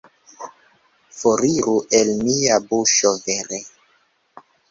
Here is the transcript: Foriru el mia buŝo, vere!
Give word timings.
Foriru 1.17 1.75
el 1.99 2.09
mia 2.23 2.57
buŝo, 2.71 3.13
vere! 3.29 3.63